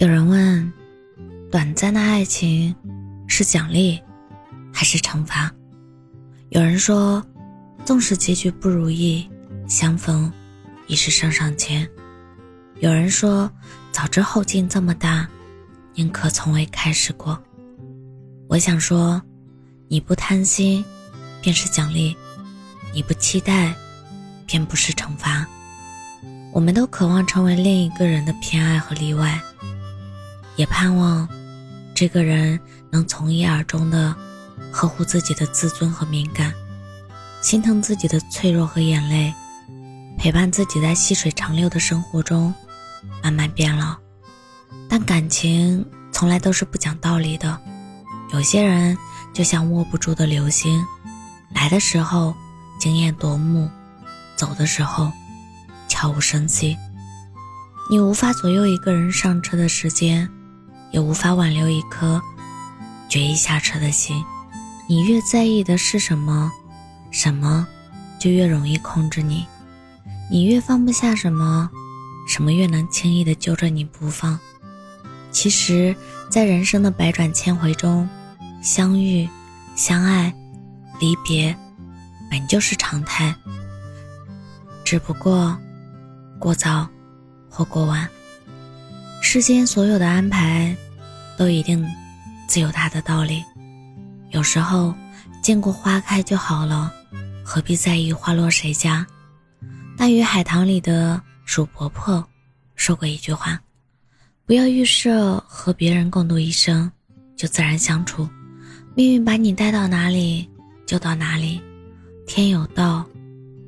[0.00, 0.72] 有人问：
[1.50, 2.72] 短暂的爱情
[3.26, 4.00] 是奖励
[4.72, 5.52] 还是惩罚？
[6.50, 7.20] 有人说，
[7.84, 9.28] 纵使结局不如意，
[9.66, 10.32] 相逢
[10.86, 11.84] 已是上上签。
[12.78, 13.50] 有人说，
[13.90, 15.28] 早知后劲这么大，
[15.94, 17.36] 宁可从未开始过。
[18.46, 19.20] 我想说，
[19.88, 20.84] 你不贪心，
[21.42, 22.14] 便是奖励；
[22.94, 23.74] 你不期待，
[24.46, 25.44] 便不是惩罚。
[26.52, 29.42] 我们都渴望成为另一个人的偏爱和例外。
[30.58, 31.26] 也盼望
[31.94, 32.58] 这个人
[32.90, 34.14] 能从一而终的
[34.72, 36.52] 呵护自己的自尊和敏感，
[37.40, 39.32] 心疼自己的脆弱和眼泪，
[40.18, 42.52] 陪伴自己在细水长流的生活中
[43.22, 43.96] 慢慢变老。
[44.88, 47.56] 但感情从来都是不讲道理的，
[48.32, 48.98] 有些人
[49.32, 50.84] 就像握不住的流星，
[51.54, 52.34] 来的时候
[52.80, 53.70] 惊艳夺目，
[54.36, 55.12] 走的时候
[55.86, 56.76] 悄无声息。
[57.88, 60.28] 你无法左右一个人上车的时间。
[60.92, 62.20] 也无法挽留一颗
[63.08, 64.24] 决意下车的心。
[64.88, 66.50] 你越在意的是什么，
[67.10, 67.66] 什么
[68.18, 69.44] 就越容易控制你；
[70.30, 71.68] 你越放不下什么，
[72.26, 74.38] 什么越能轻易的揪着你不放。
[75.30, 75.94] 其实，
[76.30, 78.08] 在人生的百转千回中，
[78.62, 79.28] 相遇、
[79.76, 80.34] 相爱、
[81.00, 81.54] 离别，
[82.30, 83.34] 本就是常态，
[84.84, 85.56] 只不过
[86.38, 86.88] 过早
[87.50, 88.08] 或过晚。
[89.30, 90.74] 世间所有的安排，
[91.36, 91.86] 都一定
[92.46, 93.44] 自有它的道理。
[94.30, 94.94] 有时候
[95.42, 96.90] 见过花开就好了，
[97.44, 99.06] 何必在意花落谁家？
[99.98, 102.26] 大鱼海棠里的鼠婆婆
[102.74, 103.60] 说过一句话
[104.48, 106.90] ：“不要预设和别人共度一生，
[107.36, 108.26] 就自然相处。
[108.94, 110.48] 命运把你带到哪里，
[110.86, 111.60] 就到哪里。
[112.26, 113.04] 天有道，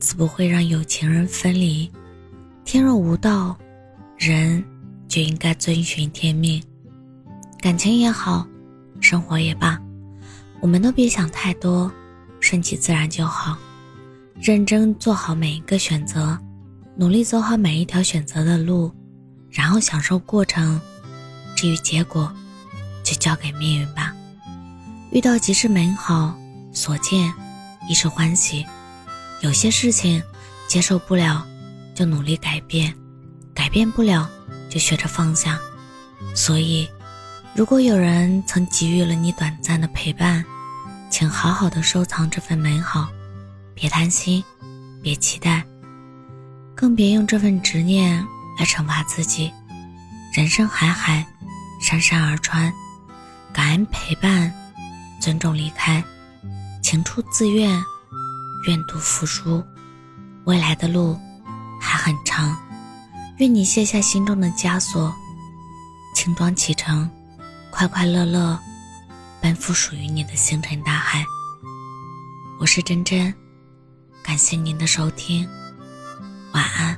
[0.00, 1.88] 自不会让有情人分离。
[2.64, 3.56] 天若无道，
[4.18, 4.60] 人。”
[5.14, 6.60] 就应该遵循天命，
[7.60, 8.44] 感情也好，
[9.00, 9.80] 生活也罢，
[10.60, 11.88] 我们都别想太多，
[12.40, 13.56] 顺其自然就好。
[14.40, 16.36] 认真做好每一个选择，
[16.96, 18.92] 努力走好每一条选择的路，
[19.52, 20.80] 然后享受过程。
[21.54, 22.34] 至于结果，
[23.04, 24.12] 就交给命运吧。
[25.12, 26.36] 遇到即是美好，
[26.72, 27.32] 所见
[27.88, 28.66] 亦是欢喜。
[29.42, 30.20] 有些事情
[30.66, 31.46] 接受不了，
[31.94, 32.92] 就努力改变；
[33.54, 34.28] 改变不了。
[34.68, 35.58] 就学着放下，
[36.34, 36.88] 所以，
[37.54, 40.44] 如果有人曾给予了你短暂的陪伴，
[41.10, 43.08] 请好好的收藏这份美好，
[43.74, 44.42] 别贪心，
[45.02, 45.64] 别期待，
[46.74, 48.24] 更别用这份执念
[48.58, 49.52] 来惩罚自己。
[50.34, 51.24] 人生海海，
[51.80, 52.72] 山山而川，
[53.52, 54.52] 感恩陪伴，
[55.20, 56.02] 尊重离开，
[56.82, 57.70] 情出自愿，
[58.66, 59.62] 愿赌服输，
[60.44, 61.16] 未来的路
[61.80, 62.58] 还很长。
[63.38, 65.12] 愿你卸下心中的枷锁，
[66.14, 67.10] 轻装启程，
[67.68, 68.56] 快快乐乐，
[69.40, 71.24] 奔赴属于你的星辰大海。
[72.60, 73.34] 我是真真，
[74.22, 75.48] 感谢您的收听，
[76.52, 76.93] 晚安。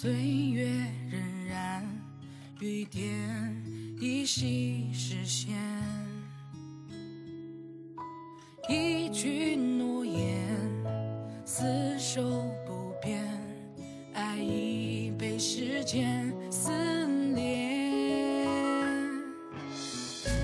[0.00, 0.68] 岁月
[1.10, 1.18] 荏
[1.50, 1.82] 苒，
[2.60, 3.10] 雨点
[4.00, 5.56] 依稀视线。
[8.68, 10.46] 一句诺言，
[11.44, 12.22] 厮守
[12.64, 13.26] 不变，
[14.14, 16.27] 爱已被时间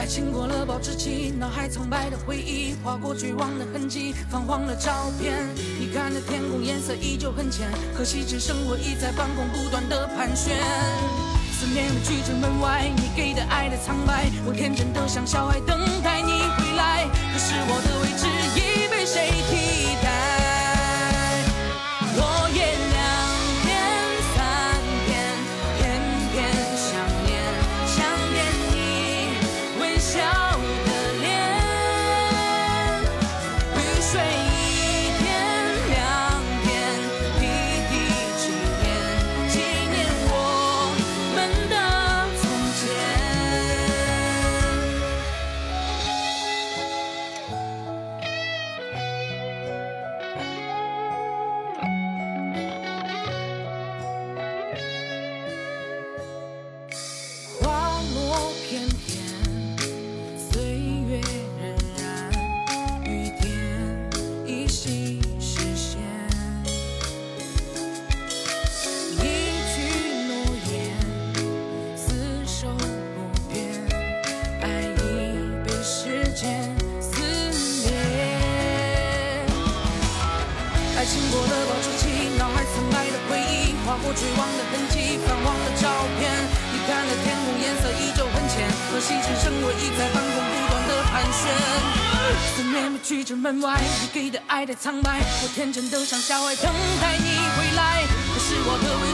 [0.00, 5.46] 爱情过了保质期，脑海苍白的回忆，划过绝望的痕迹，泛黄的照片。
[5.78, 10.56] 你看的天空颜色依旧很浅，可惜只生活已在半空不断的盘旋。
[11.52, 17.04] 思念的拒之门外，你给的爱的苍白，我天真的像小孩等待你回来，
[17.34, 18.24] 可是我的位置
[81.10, 82.06] 醒过的保质期，
[82.38, 85.90] 脑海苍白的回忆，划过绝望的痕迹，泛黄的照
[86.20, 86.30] 片。
[86.70, 91.50] 你看了天空，颜色依旧很浅，可惜只剩我一在半空不断的盘旋。
[92.54, 96.72] 思念被拒之门外，你给的爱太苍白，我天真的像小孩等
[97.02, 97.26] 待你
[97.58, 98.06] 回来。
[98.32, 99.10] 可是我的未